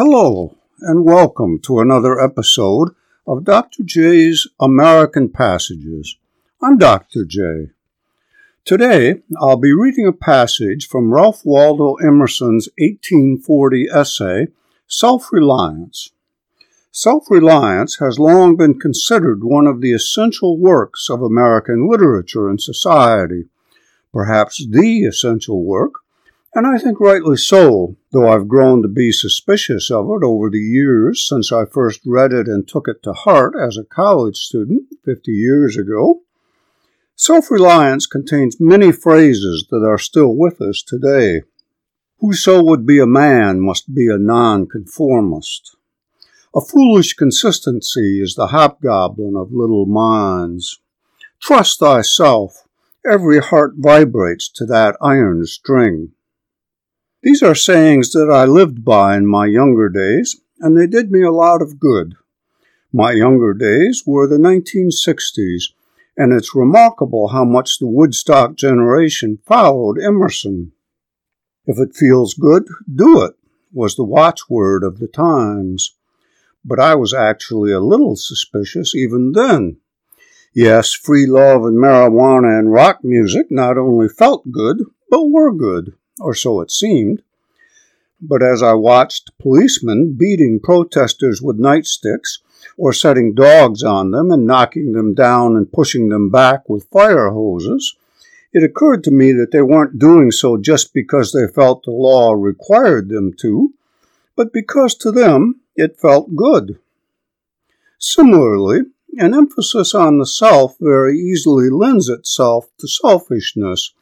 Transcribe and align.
Hello, 0.00 0.56
and 0.80 1.04
welcome 1.04 1.58
to 1.62 1.80
another 1.80 2.20
episode 2.20 2.90
of 3.26 3.42
Dr. 3.42 3.82
J's 3.82 4.46
American 4.60 5.28
Passages. 5.28 6.16
I'm 6.62 6.78
Dr. 6.78 7.24
J. 7.24 7.70
Today, 8.64 9.22
I'll 9.40 9.56
be 9.56 9.72
reading 9.72 10.06
a 10.06 10.12
passage 10.12 10.86
from 10.86 11.12
Ralph 11.12 11.44
Waldo 11.44 11.96
Emerson's 11.96 12.68
1840 12.78 13.88
essay, 13.92 14.46
Self 14.86 15.32
Reliance. 15.32 16.12
Self 16.92 17.28
reliance 17.28 17.98
has 17.98 18.20
long 18.20 18.54
been 18.54 18.78
considered 18.78 19.42
one 19.42 19.66
of 19.66 19.80
the 19.80 19.92
essential 19.92 20.60
works 20.60 21.08
of 21.10 21.22
American 21.22 21.88
literature 21.90 22.48
and 22.48 22.60
society, 22.60 23.46
perhaps 24.12 24.64
the 24.64 25.00
essential 25.06 25.64
work 25.64 25.94
and 26.58 26.66
I 26.66 26.76
think 26.76 26.98
rightly 26.98 27.36
so, 27.36 27.94
though 28.10 28.28
I've 28.28 28.48
grown 28.48 28.82
to 28.82 28.88
be 28.88 29.12
suspicious 29.12 29.92
of 29.92 30.06
it 30.06 30.24
over 30.24 30.50
the 30.50 30.58
years 30.58 31.24
since 31.24 31.52
I 31.52 31.66
first 31.66 32.00
read 32.04 32.32
it 32.32 32.48
and 32.48 32.66
took 32.66 32.88
it 32.88 33.00
to 33.04 33.12
heart 33.12 33.54
as 33.56 33.76
a 33.76 33.84
college 33.84 34.34
student 34.34 34.92
50 35.04 35.30
years 35.30 35.76
ago. 35.76 36.22
Self 37.14 37.52
reliance 37.52 38.06
contains 38.06 38.58
many 38.58 38.90
phrases 38.90 39.68
that 39.70 39.86
are 39.86 39.98
still 39.98 40.34
with 40.34 40.60
us 40.60 40.82
today. 40.82 41.42
Whoso 42.18 42.60
would 42.64 42.84
be 42.84 42.98
a 42.98 43.06
man 43.06 43.60
must 43.60 43.94
be 43.94 44.08
a 44.08 44.18
nonconformist. 44.18 45.76
A 46.52 46.60
foolish 46.60 47.14
consistency 47.14 48.20
is 48.20 48.34
the 48.34 48.48
hobgoblin 48.48 49.36
of 49.36 49.52
little 49.52 49.86
minds. 49.86 50.80
Trust 51.40 51.78
thyself. 51.78 52.64
Every 53.08 53.38
heart 53.38 53.74
vibrates 53.76 54.50
to 54.56 54.66
that 54.66 54.96
iron 55.00 55.46
string. 55.46 56.14
These 57.20 57.42
are 57.42 57.54
sayings 57.54 58.12
that 58.12 58.30
I 58.30 58.44
lived 58.44 58.84
by 58.84 59.16
in 59.16 59.26
my 59.26 59.46
younger 59.46 59.88
days, 59.88 60.40
and 60.60 60.78
they 60.78 60.86
did 60.86 61.10
me 61.10 61.22
a 61.22 61.32
lot 61.32 61.60
of 61.60 61.80
good. 61.80 62.14
My 62.92 63.10
younger 63.10 63.54
days 63.54 64.04
were 64.06 64.28
the 64.28 64.38
1960s, 64.38 65.64
and 66.16 66.32
it's 66.32 66.54
remarkable 66.54 67.28
how 67.28 67.44
much 67.44 67.78
the 67.78 67.88
Woodstock 67.88 68.54
generation 68.54 69.40
followed 69.44 69.98
Emerson. 69.98 70.70
If 71.66 71.80
it 71.80 71.96
feels 71.96 72.34
good, 72.34 72.68
do 72.94 73.24
it, 73.24 73.34
was 73.72 73.96
the 73.96 74.04
watchword 74.04 74.84
of 74.84 75.00
the 75.00 75.08
times. 75.08 75.96
But 76.64 76.78
I 76.78 76.94
was 76.94 77.12
actually 77.12 77.72
a 77.72 77.80
little 77.80 78.14
suspicious 78.14 78.94
even 78.94 79.32
then. 79.32 79.78
Yes, 80.54 80.92
free 80.92 81.26
love 81.26 81.64
and 81.64 81.78
marijuana 81.78 82.60
and 82.60 82.72
rock 82.72 83.02
music 83.02 83.50
not 83.50 83.76
only 83.76 84.08
felt 84.08 84.52
good, 84.52 84.84
but 85.10 85.26
were 85.26 85.52
good 85.52 85.97
or 86.20 86.34
so 86.34 86.60
it 86.60 86.70
seemed. 86.70 87.22
But 88.20 88.42
as 88.42 88.62
I 88.62 88.72
watched 88.72 89.30
policemen 89.38 90.16
beating 90.18 90.60
protesters 90.60 91.40
with 91.40 91.60
nightsticks, 91.60 92.38
or 92.76 92.92
setting 92.92 93.34
dogs 93.34 93.82
on 93.82 94.12
them 94.12 94.30
and 94.30 94.46
knocking 94.46 94.92
them 94.92 95.14
down 95.14 95.56
and 95.56 95.72
pushing 95.72 96.08
them 96.08 96.30
back 96.30 96.68
with 96.68 96.88
fire 96.90 97.30
hoses, 97.30 97.96
it 98.52 98.62
occurred 98.62 99.04
to 99.04 99.10
me 99.10 99.32
that 99.32 99.50
they 99.50 99.60
weren't 99.60 99.98
doing 99.98 100.30
so 100.30 100.56
just 100.56 100.94
because 100.94 101.32
they 101.32 101.52
felt 101.52 101.84
the 101.84 101.90
law 101.90 102.32
required 102.32 103.08
them 103.08 103.32
to, 103.40 103.74
but 104.36 104.52
because 104.52 104.94
to 104.94 105.10
them 105.10 105.60
it 105.76 106.00
felt 106.00 106.34
good. 106.34 106.78
Similarly, 107.98 108.82
an 109.18 109.34
emphasis 109.34 109.94
on 109.94 110.18
the 110.18 110.26
self 110.26 110.76
very 110.80 111.18
easily 111.18 111.68
lends 111.68 112.08
itself 112.08 112.66
to 112.78 112.86
selfishness 112.86 113.92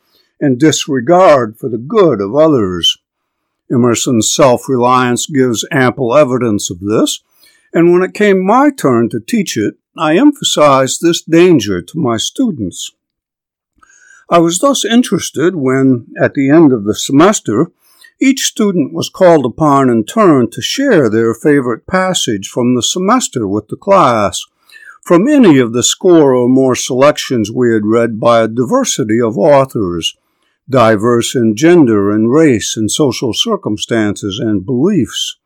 and 0.41 0.59
disregard 0.59 1.59
for 1.59 1.69
the 1.69 1.79
good 1.79 2.20
of 2.20 2.34
others. 2.34 2.98
Emerson's 3.70 4.33
self 4.33 4.69
reliance 4.69 5.27
gives 5.27 5.67
ample 5.73 6.15
evidence 6.15 6.70
of 6.70 6.81
this, 6.81 7.23
and 7.73 7.92
when 7.92 8.03
it 8.03 8.15
came 8.15 8.45
my 8.45 8.70
turn 8.70 9.09
to 9.11 9.20
teach 9.20 9.57
it, 9.57 9.75
I 9.98 10.17
emphasized 10.17 11.01
this 11.01 11.23
danger 11.23 11.81
to 11.83 11.98
my 11.98 12.17
students. 12.17 12.91
I 14.29 14.39
was 14.39 14.58
thus 14.58 14.85
interested 14.85 15.57
when, 15.57 16.08
at 16.20 16.35
the 16.35 16.51
end 16.51 16.73
of 16.73 16.85
the 16.85 16.95
semester, 16.95 17.70
each 18.20 18.45
student 18.45 18.92
was 18.92 19.08
called 19.08 19.45
upon 19.45 19.91
in 19.91 20.05
turn 20.05 20.51
to 20.51 20.63
share 20.63 21.08
their 21.08 21.35
favorite 21.35 21.86
passage 21.86 22.48
from 22.48 22.74
the 22.74 22.83
semester 22.83 23.47
with 23.47 23.68
the 23.68 23.77
class, 23.77 24.45
from 25.03 25.29
any 25.29 25.58
of 25.58 25.73
the 25.73 25.83
score 25.83 26.35
or 26.35 26.48
more 26.48 26.74
selections 26.74 27.53
we 27.53 27.73
had 27.73 27.85
read 27.85 28.18
by 28.18 28.41
a 28.41 28.48
diversity 28.48 29.20
of 29.20 29.39
authors, 29.39 30.17
diverse 30.69 31.35
in 31.35 31.57
gender 31.57 32.11
and 32.11 32.31
race 32.31 32.77
and 32.77 32.91
social 32.91 33.33
circumstances 33.33 34.39
and 34.39 34.65
beliefs. 34.65 35.37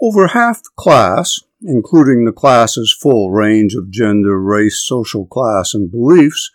Over 0.00 0.28
half 0.28 0.62
the 0.62 0.70
class, 0.76 1.40
including 1.62 2.24
the 2.24 2.32
class's 2.32 2.92
full 2.92 3.30
range 3.30 3.74
of 3.74 3.90
gender, 3.90 4.40
race, 4.40 4.82
social 4.84 5.26
class, 5.26 5.74
and 5.74 5.90
beliefs, 5.90 6.50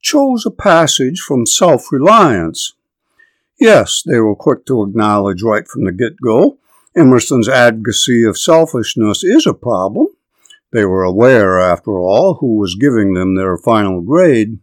chose 0.00 0.44
a 0.44 0.50
passage 0.50 1.20
from 1.20 1.46
Self 1.46 1.92
Reliance. 1.92 2.72
Yes, 3.58 4.02
they 4.04 4.18
were 4.18 4.34
quick 4.34 4.64
to 4.66 4.82
acknowledge 4.82 5.42
right 5.42 5.68
from 5.68 5.84
the 5.84 5.92
get 5.92 6.20
go 6.20 6.58
Emerson's 6.96 7.48
advocacy 7.48 8.24
of 8.24 8.36
selfishness 8.36 9.22
is 9.22 9.46
a 9.46 9.54
problem. 9.54 10.08
They 10.72 10.84
were 10.84 11.04
aware, 11.04 11.60
after 11.60 11.92
all, 11.92 12.34
who 12.34 12.56
was 12.58 12.74
giving 12.74 13.14
them 13.14 13.36
their 13.36 13.56
final 13.56 14.00
grade. 14.00 14.58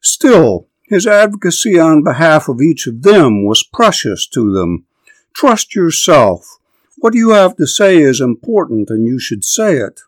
Still, 0.00 0.65
his 0.88 1.06
advocacy 1.06 1.78
on 1.78 2.04
behalf 2.04 2.48
of 2.48 2.60
each 2.60 2.86
of 2.86 3.02
them 3.02 3.44
was 3.44 3.62
precious 3.62 4.26
to 4.28 4.52
them. 4.52 4.86
Trust 5.34 5.74
yourself. 5.74 6.58
What 6.98 7.14
you 7.14 7.30
have 7.30 7.56
to 7.56 7.66
say 7.66 7.98
is 7.98 8.20
important 8.20 8.88
and 8.88 9.04
you 9.06 9.18
should 9.18 9.44
say 9.44 9.76
it. 9.76 10.00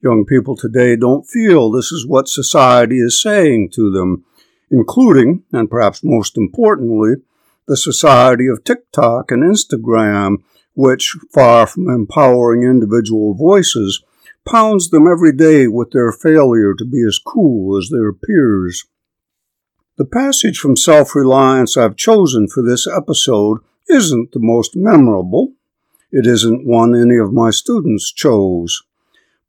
Young 0.00 0.24
people 0.24 0.56
today 0.56 0.94
don't 0.94 1.26
feel 1.26 1.70
this 1.70 1.90
is 1.90 2.06
what 2.06 2.28
society 2.28 2.98
is 2.98 3.20
saying 3.20 3.70
to 3.74 3.90
them, 3.90 4.24
including, 4.70 5.42
and 5.52 5.68
perhaps 5.68 6.04
most 6.04 6.36
importantly, 6.38 7.16
the 7.66 7.76
society 7.76 8.46
of 8.46 8.64
TikTok 8.64 9.30
and 9.32 9.42
Instagram, 9.42 10.36
which, 10.74 11.16
far 11.34 11.66
from 11.66 11.88
empowering 11.88 12.62
individual 12.62 13.34
voices, 13.34 14.02
pounds 14.46 14.90
them 14.90 15.06
every 15.06 15.32
day 15.32 15.66
with 15.66 15.90
their 15.90 16.12
failure 16.12 16.72
to 16.74 16.84
be 16.84 17.04
as 17.06 17.18
cool 17.18 17.76
as 17.76 17.90
their 17.90 18.12
peers. 18.12 18.86
The 19.98 20.04
passage 20.04 20.58
from 20.58 20.76
Self 20.76 21.16
Reliance 21.16 21.76
I've 21.76 21.96
chosen 21.96 22.46
for 22.46 22.62
this 22.62 22.86
episode 22.86 23.58
isn't 23.88 24.30
the 24.30 24.38
most 24.38 24.76
memorable. 24.76 25.54
It 26.12 26.24
isn't 26.24 26.64
one 26.64 26.94
any 26.94 27.16
of 27.16 27.32
my 27.32 27.50
students 27.50 28.12
chose. 28.12 28.80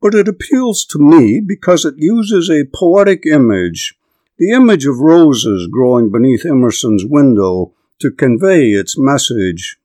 But 0.01 0.15
it 0.15 0.27
appeals 0.27 0.85
to 0.85 0.97
me 0.97 1.39
because 1.39 1.85
it 1.85 1.99
uses 1.99 2.49
a 2.49 2.65
poetic 2.65 3.27
image, 3.27 3.93
the 4.39 4.49
image 4.49 4.87
of 4.87 4.97
roses 4.97 5.67
growing 5.71 6.11
beneath 6.11 6.47
Emerson's 6.47 7.05
window, 7.05 7.75
to 7.99 8.09
convey 8.09 8.71
its 8.71 8.97
message. 8.97 9.77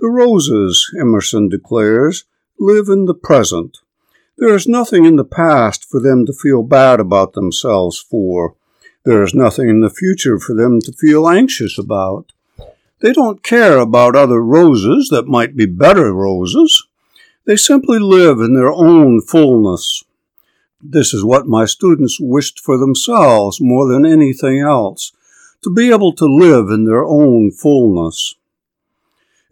The 0.00 0.08
roses, 0.08 0.92
Emerson 0.98 1.48
declares, 1.48 2.24
live 2.58 2.88
in 2.88 3.04
the 3.04 3.14
present. 3.14 3.78
There 4.36 4.52
is 4.52 4.66
nothing 4.66 5.04
in 5.04 5.14
the 5.14 5.24
past 5.24 5.88
for 5.88 6.00
them 6.00 6.26
to 6.26 6.32
feel 6.32 6.64
bad 6.64 6.98
about 6.98 7.34
themselves 7.34 8.00
for. 8.00 8.56
There 9.06 9.22
is 9.22 9.36
nothing 9.36 9.68
in 9.68 9.82
the 9.82 9.88
future 9.88 10.36
for 10.40 10.52
them 10.52 10.80
to 10.80 10.90
feel 10.90 11.28
anxious 11.28 11.78
about. 11.78 12.32
They 12.98 13.12
don't 13.12 13.40
care 13.40 13.78
about 13.78 14.16
other 14.16 14.42
roses 14.42 15.10
that 15.12 15.28
might 15.28 15.54
be 15.54 15.64
better 15.64 16.12
roses. 16.12 16.88
They 17.44 17.54
simply 17.54 18.00
live 18.00 18.40
in 18.40 18.56
their 18.56 18.72
own 18.72 19.20
fullness. 19.20 20.02
This 20.82 21.14
is 21.14 21.24
what 21.24 21.46
my 21.46 21.66
students 21.66 22.18
wished 22.20 22.58
for 22.58 22.76
themselves 22.76 23.60
more 23.60 23.86
than 23.86 24.04
anything 24.04 24.58
else 24.58 25.12
to 25.62 25.70
be 25.70 25.92
able 25.92 26.12
to 26.14 26.26
live 26.26 26.68
in 26.68 26.84
their 26.84 27.04
own 27.04 27.52
fullness. 27.52 28.34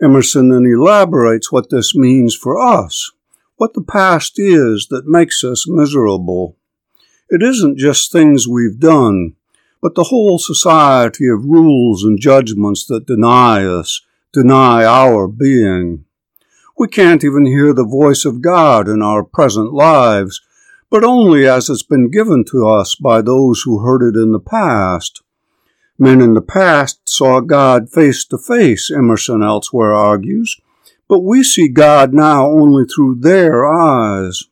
Emerson 0.03 0.49
then 0.49 0.67
elaborates 0.67 1.53
what 1.53 1.71
this 1.71 1.95
means 1.95 2.35
for 2.35 2.61
us, 2.61 3.13
what 3.55 3.75
the 3.75 3.85
past 3.85 4.33
is 4.37 4.89
that 4.91 5.07
makes 5.07 5.45
us 5.45 5.69
miserable. 5.69 6.57
It 7.31 7.41
isn't 7.41 7.79
just 7.79 8.11
things 8.11 8.49
we've 8.49 8.81
done, 8.81 9.37
but 9.85 9.97
the 9.97 10.05
whole 10.05 10.39
society 10.39 11.29
of 11.29 11.45
rules 11.45 12.05
and 12.05 12.19
judgments 12.19 12.87
that 12.87 13.07
deny 13.07 13.63
us, 13.63 14.01
deny 14.33 14.83
our 14.83 15.29
being. 15.29 16.07
We 16.79 16.89
can't 16.89 17.23
even 17.23 17.45
hear 17.45 17.75
the 17.75 17.85
voice 17.85 18.25
of 18.25 18.41
God 18.41 18.89
in 18.89 19.03
our 19.03 19.23
present 19.23 19.75
lives, 19.75 20.41
but 20.89 21.05
only 21.05 21.47
as 21.47 21.69
it's 21.69 21.83
been 21.83 22.11
given 22.11 22.47
to 22.47 22.67
us 22.67 22.95
by 22.95 23.21
those 23.21 23.61
who 23.61 23.81
heard 23.81 24.01
it 24.01 24.17
in 24.19 24.33
the 24.33 24.41
past. 24.41 25.21
Men 25.99 26.23
in 26.23 26.33
the 26.33 26.41
past 26.41 27.01
saw 27.05 27.41
God 27.41 27.91
face 27.91 28.25
to 28.29 28.39
face, 28.39 28.91
Emerson 28.91 29.43
elsewhere 29.43 29.93
argues, 29.93 30.59
but 31.09 31.21
we 31.21 31.43
see 31.43 31.69
God 31.69 32.15
now 32.15 32.47
only 32.47 32.87
through 32.87 33.17
their 33.17 33.71
eyes. 33.71 34.45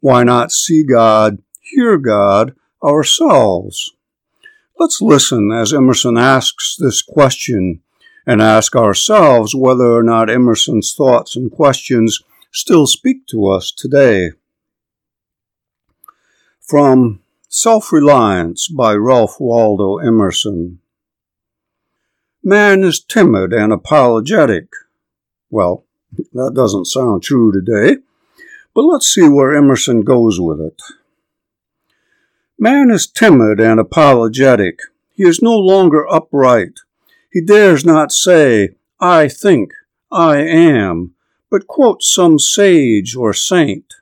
Why 0.00 0.24
not 0.24 0.50
see 0.50 0.82
God, 0.82 1.42
hear 1.60 1.98
God 1.98 2.54
ourselves? 2.82 3.92
Let's 4.82 5.00
listen 5.00 5.52
as 5.52 5.72
Emerson 5.72 6.18
asks 6.18 6.74
this 6.76 7.02
question 7.02 7.82
and 8.26 8.42
ask 8.42 8.74
ourselves 8.74 9.54
whether 9.54 9.94
or 9.94 10.02
not 10.02 10.28
Emerson's 10.28 10.92
thoughts 10.92 11.36
and 11.36 11.52
questions 11.52 12.20
still 12.50 12.88
speak 12.88 13.28
to 13.28 13.46
us 13.46 13.70
today. 13.70 14.32
From 16.60 17.20
Self 17.48 17.92
Reliance 17.92 18.66
by 18.66 18.94
Ralph 18.94 19.36
Waldo 19.38 19.98
Emerson. 19.98 20.80
Man 22.42 22.82
is 22.82 22.98
timid 22.98 23.52
and 23.52 23.72
apologetic. 23.72 24.66
Well, 25.48 25.84
that 26.32 26.54
doesn't 26.56 26.86
sound 26.86 27.22
true 27.22 27.52
today, 27.52 27.98
but 28.74 28.82
let's 28.82 29.06
see 29.06 29.28
where 29.28 29.54
Emerson 29.54 30.00
goes 30.00 30.40
with 30.40 30.60
it. 30.60 30.82
Man 32.62 32.92
is 32.92 33.08
timid 33.08 33.58
and 33.58 33.80
apologetic. 33.80 34.78
He 35.14 35.24
is 35.24 35.42
no 35.42 35.58
longer 35.58 36.06
upright. 36.08 36.78
He 37.32 37.40
dares 37.40 37.84
not 37.84 38.12
say, 38.12 38.76
I 39.00 39.26
think, 39.26 39.72
I 40.12 40.36
am, 40.36 41.16
but 41.50 41.66
quotes 41.66 42.14
some 42.14 42.38
sage 42.38 43.16
or 43.16 43.34
saint. 43.34 43.94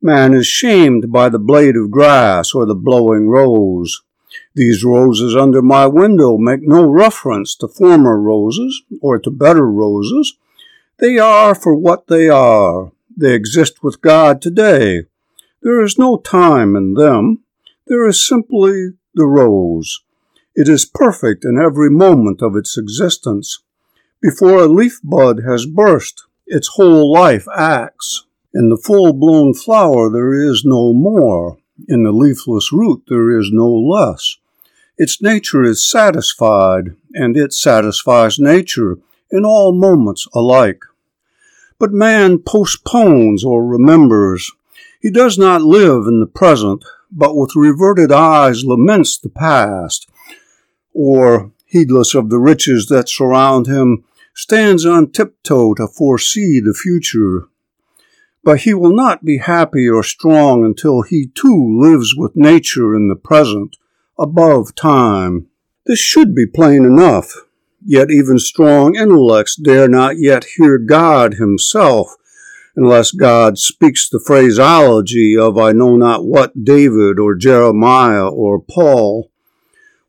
Man 0.00 0.32
is 0.32 0.46
shamed 0.46 1.12
by 1.12 1.28
the 1.28 1.38
blade 1.38 1.76
of 1.76 1.90
grass 1.90 2.54
or 2.54 2.64
the 2.64 2.74
blowing 2.74 3.28
rose. 3.28 4.00
These 4.54 4.82
roses 4.82 5.36
under 5.36 5.60
my 5.60 5.86
window 5.86 6.38
make 6.38 6.62
no 6.62 6.86
reference 6.86 7.54
to 7.56 7.68
former 7.68 8.18
roses 8.18 8.82
or 9.02 9.18
to 9.18 9.30
better 9.30 9.70
roses. 9.70 10.38
They 11.00 11.18
are 11.18 11.54
for 11.54 11.76
what 11.76 12.06
they 12.06 12.30
are. 12.30 12.92
They 13.14 13.34
exist 13.34 13.82
with 13.82 14.00
God 14.00 14.40
today. 14.40 15.02
There 15.60 15.82
is 15.82 15.98
no 15.98 16.16
time 16.16 16.76
in 16.76 16.94
them. 16.94 17.43
There 17.86 18.06
is 18.06 18.26
simply 18.26 18.92
the 19.14 19.26
rose. 19.26 20.00
It 20.54 20.68
is 20.68 20.86
perfect 20.86 21.44
in 21.44 21.58
every 21.58 21.90
moment 21.90 22.40
of 22.40 22.56
its 22.56 22.78
existence. 22.78 23.60
Before 24.22 24.62
a 24.62 24.68
leaf 24.68 25.00
bud 25.04 25.42
has 25.46 25.66
burst, 25.66 26.24
its 26.46 26.68
whole 26.76 27.12
life 27.12 27.46
acts. 27.54 28.24
In 28.54 28.70
the 28.70 28.78
full 28.78 29.12
blown 29.12 29.52
flower 29.52 30.08
there 30.08 30.32
is 30.32 30.62
no 30.64 30.94
more. 30.94 31.58
In 31.86 32.04
the 32.04 32.12
leafless 32.12 32.72
root 32.72 33.02
there 33.08 33.38
is 33.38 33.50
no 33.52 33.68
less. 33.68 34.38
Its 34.96 35.20
nature 35.20 35.62
is 35.62 35.90
satisfied, 35.90 36.96
and 37.12 37.36
it 37.36 37.52
satisfies 37.52 38.38
nature 38.38 38.96
in 39.30 39.44
all 39.44 39.72
moments 39.74 40.26
alike. 40.32 40.80
But 41.78 41.92
man 41.92 42.38
postpones 42.38 43.44
or 43.44 43.66
remembers. 43.66 44.50
He 45.00 45.10
does 45.10 45.36
not 45.36 45.60
live 45.60 46.06
in 46.06 46.20
the 46.20 46.26
present, 46.26 46.84
but 47.14 47.36
with 47.36 47.54
reverted 47.54 48.10
eyes 48.10 48.64
laments 48.64 49.16
the 49.18 49.28
past, 49.28 50.10
or, 50.92 51.52
heedless 51.66 52.14
of 52.14 52.28
the 52.28 52.38
riches 52.38 52.86
that 52.86 53.08
surround 53.08 53.66
him, 53.66 54.04
stands 54.34 54.84
on 54.84 55.10
tiptoe 55.10 55.74
to 55.74 55.86
foresee 55.86 56.60
the 56.60 56.74
future. 56.74 57.48
But 58.42 58.60
he 58.60 58.74
will 58.74 58.94
not 58.94 59.24
be 59.24 59.38
happy 59.38 59.88
or 59.88 60.02
strong 60.02 60.64
until 60.64 61.02
he 61.02 61.30
too 61.34 61.78
lives 61.80 62.14
with 62.16 62.36
nature 62.36 62.94
in 62.94 63.08
the 63.08 63.16
present, 63.16 63.76
above 64.18 64.74
time. 64.74 65.46
This 65.86 66.00
should 66.00 66.34
be 66.34 66.46
plain 66.46 66.84
enough, 66.84 67.32
yet 67.84 68.10
even 68.10 68.38
strong 68.38 68.96
intellects 68.96 69.56
dare 69.56 69.88
not 69.88 70.18
yet 70.18 70.44
hear 70.56 70.78
God 70.78 71.34
himself, 71.34 72.16
unless 72.76 73.12
God 73.12 73.58
speaks 73.58 74.08
the 74.08 74.22
phraseology 74.24 75.36
of 75.38 75.58
I 75.58 75.72
know 75.72 75.96
not 75.96 76.24
what 76.24 76.64
David 76.64 77.18
or 77.18 77.34
Jeremiah 77.34 78.28
or 78.28 78.60
Paul. 78.60 79.30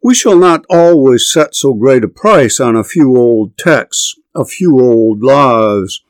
We 0.02 0.16
shall 0.16 0.38
not 0.38 0.66
always 0.70 1.32
set 1.32 1.56
so 1.56 1.74
great 1.74 2.04
a 2.04 2.08
price 2.08 2.60
on 2.60 2.76
a 2.76 2.84
few 2.84 3.16
old 3.16 3.58
texts, 3.58 4.16
a 4.36 4.46
few 4.46 4.80
old 4.80 5.24
lives. 5.24 6.04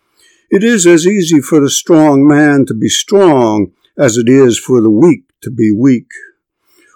It 0.50 0.64
is 0.64 0.86
as 0.86 1.08
easy 1.08 1.42
for 1.42 1.60
the 1.60 1.70
strong 1.70 2.28
man 2.28 2.66
to 2.68 2.74
be 2.74 2.90
strong 2.90 3.72
as 3.98 4.18
it 4.18 4.30
is 4.30 4.60
for 4.60 4.82
the 4.82 4.90
weak 4.90 5.24
to 5.42 5.52
be 5.52 5.72
weak. 5.72 6.12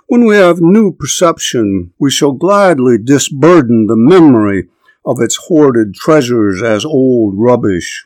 When 0.08 0.26
we 0.26 0.36
have 0.36 0.60
new 0.60 0.92
perception, 0.92 1.94
we 2.00 2.10
shall 2.10 2.32
gladly 2.32 2.98
disburden 2.98 3.88
the 3.88 3.96
memory 3.96 4.68
of 5.06 5.22
its 5.22 5.36
hoarded 5.48 5.94
treasures 5.94 6.62
as 6.64 6.84
old 6.84 7.36
rubbish. 7.38 8.06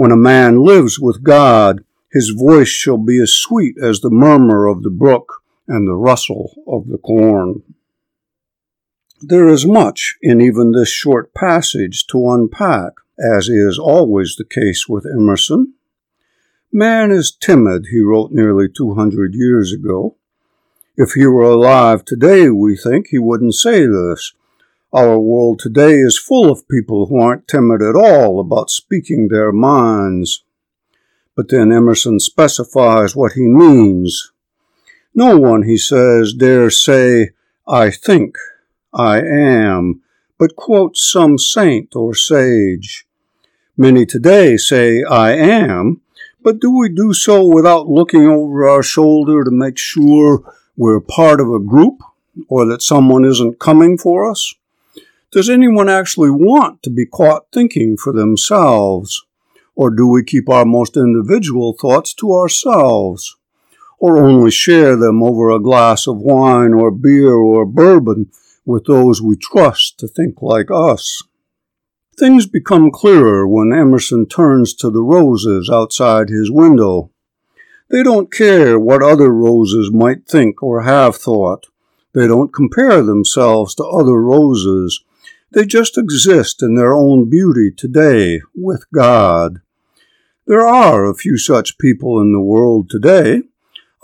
When 0.00 0.12
a 0.12 0.16
man 0.16 0.64
lives 0.64 0.98
with 0.98 1.22
God, 1.22 1.84
his 2.10 2.30
voice 2.30 2.68
shall 2.68 2.96
be 2.96 3.20
as 3.20 3.34
sweet 3.34 3.76
as 3.76 4.00
the 4.00 4.08
murmur 4.08 4.66
of 4.66 4.82
the 4.82 4.88
brook 4.88 5.42
and 5.68 5.86
the 5.86 5.94
rustle 5.94 6.54
of 6.66 6.88
the 6.88 6.96
corn. 6.96 7.62
There 9.20 9.46
is 9.46 9.66
much 9.66 10.16
in 10.22 10.40
even 10.40 10.72
this 10.72 10.88
short 10.88 11.34
passage 11.34 12.06
to 12.06 12.30
unpack, 12.30 12.94
as 13.18 13.50
is 13.50 13.78
always 13.78 14.36
the 14.36 14.46
case 14.46 14.88
with 14.88 15.04
Emerson. 15.04 15.74
Man 16.72 17.10
is 17.10 17.30
timid, 17.30 17.88
he 17.90 18.00
wrote 18.00 18.30
nearly 18.32 18.70
200 18.74 19.34
years 19.34 19.70
ago. 19.70 20.16
If 20.96 21.12
he 21.12 21.26
were 21.26 21.42
alive 21.42 22.06
today, 22.06 22.48
we 22.48 22.74
think, 22.74 23.08
he 23.10 23.18
wouldn't 23.18 23.54
say 23.54 23.84
this. 23.84 24.32
Our 24.92 25.20
world 25.20 25.60
today 25.60 26.00
is 26.00 26.18
full 26.18 26.50
of 26.50 26.66
people 26.66 27.06
who 27.06 27.20
aren't 27.20 27.46
timid 27.46 27.80
at 27.80 27.94
all 27.94 28.40
about 28.40 28.70
speaking 28.70 29.28
their 29.28 29.52
minds. 29.52 30.42
But 31.36 31.48
then 31.48 31.70
Emerson 31.70 32.18
specifies 32.18 33.14
what 33.14 33.34
he 33.34 33.46
means. 33.46 34.32
No 35.14 35.38
one, 35.38 35.62
he 35.62 35.76
says, 35.76 36.32
dare 36.32 36.70
say, 36.70 37.30
I 37.68 37.92
think 37.92 38.34
I 38.92 39.20
am, 39.20 40.02
but 40.36 40.56
quotes 40.56 41.08
some 41.08 41.38
saint 41.38 41.94
or 41.94 42.12
sage. 42.16 43.06
Many 43.76 44.04
today 44.04 44.56
say, 44.56 45.04
I 45.04 45.34
am, 45.36 46.00
but 46.42 46.58
do 46.58 46.76
we 46.76 46.88
do 46.88 47.12
so 47.12 47.46
without 47.46 47.86
looking 47.86 48.26
over 48.26 48.68
our 48.68 48.82
shoulder 48.82 49.44
to 49.44 49.52
make 49.52 49.78
sure 49.78 50.52
we're 50.76 50.98
part 50.98 51.40
of 51.40 51.48
a 51.48 51.60
group 51.60 52.00
or 52.48 52.66
that 52.66 52.82
someone 52.82 53.24
isn't 53.24 53.60
coming 53.60 53.96
for 53.96 54.28
us? 54.28 54.52
Does 55.32 55.48
anyone 55.48 55.88
actually 55.88 56.30
want 56.30 56.82
to 56.82 56.90
be 56.90 57.06
caught 57.06 57.46
thinking 57.52 57.96
for 57.96 58.12
themselves? 58.12 59.24
Or 59.76 59.88
do 59.88 60.08
we 60.08 60.24
keep 60.24 60.48
our 60.48 60.64
most 60.64 60.96
individual 60.96 61.72
thoughts 61.72 62.12
to 62.14 62.32
ourselves? 62.32 63.36
Or 64.00 64.18
only 64.18 64.50
share 64.50 64.96
them 64.96 65.22
over 65.22 65.50
a 65.50 65.60
glass 65.60 66.08
of 66.08 66.18
wine 66.18 66.72
or 66.72 66.90
beer 66.90 67.34
or 67.34 67.64
bourbon 67.64 68.32
with 68.64 68.86
those 68.86 69.22
we 69.22 69.36
trust 69.36 70.00
to 70.00 70.08
think 70.08 70.42
like 70.42 70.68
us. 70.68 71.22
Things 72.18 72.46
become 72.46 72.90
clearer 72.90 73.46
when 73.46 73.72
Emerson 73.72 74.26
turns 74.26 74.74
to 74.74 74.90
the 74.90 75.02
roses 75.02 75.70
outside 75.72 76.28
his 76.28 76.50
window. 76.50 77.12
They 77.88 78.02
don't 78.02 78.32
care 78.32 78.80
what 78.80 79.02
other 79.02 79.30
roses 79.30 79.92
might 79.92 80.26
think 80.26 80.60
or 80.60 80.82
have 80.82 81.14
thought. 81.14 81.68
They 82.14 82.26
don't 82.26 82.52
compare 82.52 83.02
themselves 83.02 83.76
to 83.76 83.84
other 83.84 84.20
roses. 84.20 85.04
They 85.52 85.66
just 85.66 85.98
exist 85.98 86.62
in 86.62 86.76
their 86.76 86.94
own 86.94 87.28
beauty 87.28 87.72
today 87.76 88.40
with 88.54 88.84
God. 88.94 89.60
There 90.46 90.64
are 90.64 91.04
a 91.04 91.14
few 91.14 91.38
such 91.38 91.76
people 91.76 92.20
in 92.20 92.32
the 92.32 92.40
world 92.40 92.88
today. 92.88 93.42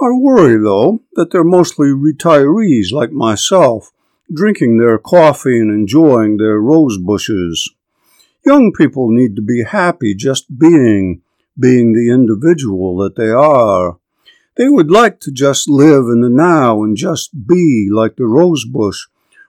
I 0.00 0.10
worry, 0.10 0.60
though, 0.60 1.02
that 1.14 1.30
they're 1.30 1.44
mostly 1.44 1.88
retirees 1.88 2.90
like 2.90 3.12
myself 3.12 3.92
drinking 4.32 4.78
their 4.78 4.98
coffee 4.98 5.60
and 5.60 5.70
enjoying 5.70 6.36
their 6.36 6.58
rose 6.58 6.98
bushes. 6.98 7.70
Young 8.44 8.72
people 8.72 9.08
need 9.10 9.36
to 9.36 9.42
be 9.42 9.62
happy 9.62 10.16
just 10.16 10.58
being, 10.58 11.22
being 11.58 11.92
the 11.92 12.12
individual 12.12 12.96
that 12.96 13.14
they 13.14 13.30
are. 13.30 13.98
They 14.56 14.68
would 14.68 14.90
like 14.90 15.20
to 15.20 15.30
just 15.30 15.68
live 15.68 16.06
in 16.06 16.22
the 16.22 16.28
now 16.28 16.82
and 16.82 16.96
just 16.96 17.46
be 17.46 17.88
like 17.92 18.16
the 18.16 18.26
rose 18.26 18.64
bush, 18.64 19.06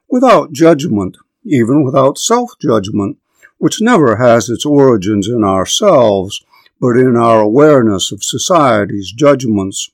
without 0.07 0.51
judgment, 0.51 1.17
even 1.47 1.83
without 1.83 2.17
self 2.17 2.51
judgment, 2.61 3.17
which 3.57 3.81
never 3.81 4.17
has 4.17 4.49
its 4.49 4.65
origins 4.65 5.27
in 5.27 5.43
ourselves, 5.43 6.43
but 6.79 6.97
in 6.97 7.15
our 7.15 7.41
awareness 7.41 8.11
of 8.11 8.23
society's 8.23 9.11
judgments. 9.11 9.89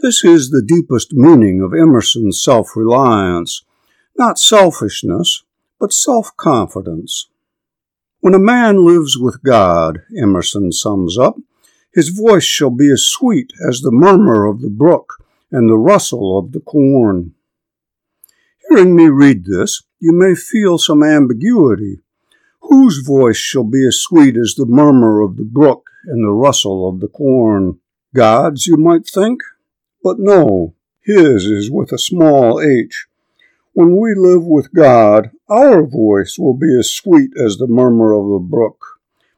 This 0.00 0.24
is 0.24 0.50
the 0.50 0.62
deepest 0.62 1.12
meaning 1.12 1.60
of 1.60 1.74
Emerson's 1.74 2.42
self 2.42 2.76
reliance, 2.76 3.64
not 4.16 4.38
selfishness, 4.38 5.42
but 5.78 5.92
self 5.92 6.36
confidence. 6.36 7.28
When 8.20 8.34
a 8.34 8.38
man 8.38 8.84
lives 8.84 9.16
with 9.16 9.42
God, 9.44 10.02
Emerson 10.20 10.72
sums 10.72 11.16
up, 11.16 11.36
his 11.92 12.08
voice 12.08 12.44
shall 12.44 12.70
be 12.70 12.90
as 12.90 13.06
sweet 13.06 13.52
as 13.68 13.80
the 13.80 13.92
murmur 13.92 14.46
of 14.46 14.60
the 14.60 14.70
brook 14.70 15.24
and 15.50 15.68
the 15.68 15.78
rustle 15.78 16.38
of 16.38 16.52
the 16.52 16.60
corn. 16.60 17.34
Hearing 18.68 18.94
me 18.94 19.08
read 19.08 19.46
this, 19.46 19.82
you 19.98 20.12
may 20.12 20.34
feel 20.34 20.76
some 20.76 21.02
ambiguity. 21.02 22.00
Whose 22.60 22.98
voice 22.98 23.38
shall 23.38 23.64
be 23.64 23.86
as 23.86 24.00
sweet 24.00 24.36
as 24.36 24.54
the 24.56 24.66
murmur 24.66 25.22
of 25.22 25.38
the 25.38 25.44
brook 25.44 25.88
and 26.04 26.22
the 26.22 26.32
rustle 26.32 26.86
of 26.86 27.00
the 27.00 27.08
corn? 27.08 27.78
God's, 28.14 28.66
you 28.66 28.76
might 28.76 29.06
think? 29.06 29.40
But 30.02 30.18
no, 30.18 30.74
his 31.00 31.46
is 31.46 31.70
with 31.70 31.92
a 31.92 31.98
small 31.98 32.60
h, 32.60 33.06
When 33.72 33.96
we 33.96 34.14
live 34.14 34.44
with 34.44 34.74
God, 34.74 35.30
our 35.48 35.86
voice 35.86 36.36
will 36.38 36.54
be 36.54 36.78
as 36.78 36.92
sweet 36.92 37.30
as 37.42 37.56
the 37.56 37.66
murmur 37.66 38.12
of 38.12 38.28
the 38.28 38.46
brook. 38.46 38.84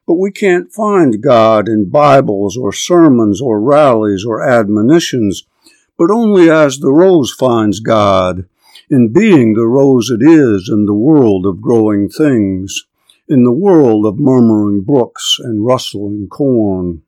But 0.09 0.15
we 0.15 0.33
can't 0.33 0.73
find 0.73 1.23
God 1.23 1.69
in 1.69 1.89
Bibles 1.89 2.57
or 2.57 2.73
sermons 2.73 3.41
or 3.41 3.61
rallies 3.61 4.25
or 4.27 4.43
admonitions, 4.43 5.45
but 5.97 6.11
only 6.11 6.51
as 6.51 6.79
the 6.79 6.91
rose 6.91 7.33
finds 7.33 7.79
God, 7.79 8.47
in 8.90 9.12
being 9.12 9.54
the 9.54 9.66
rose 9.66 10.11
it 10.11 10.20
is 10.20 10.68
in 10.68 10.85
the 10.85 10.94
world 10.94 11.47
of 11.47 11.62
growing 11.62 12.09
things, 12.09 12.87
in 13.28 13.44
the 13.44 13.52
world 13.52 14.04
of 14.04 14.18
murmuring 14.18 14.82
brooks 14.82 15.37
and 15.38 15.64
rustling 15.64 16.28
corn. 16.28 17.02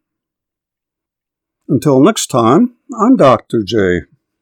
Until 1.69 2.01
next 2.01 2.29
time, 2.29 2.75
I'm 2.97 3.17
Dr. 3.17 3.65
J. 3.65 4.03